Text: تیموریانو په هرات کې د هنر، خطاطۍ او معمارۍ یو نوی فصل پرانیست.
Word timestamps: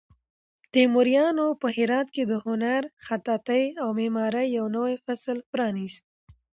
تیموریانو 0.73 1.47
په 1.61 1.67
هرات 1.77 2.07
کې 2.15 2.23
د 2.31 2.33
هنر، 2.45 2.81
خطاطۍ 3.05 3.63
او 3.81 3.87
معمارۍ 3.97 4.47
یو 4.57 4.65
نوی 4.77 4.95
فصل 5.05 5.37
پرانیست. 5.51 6.03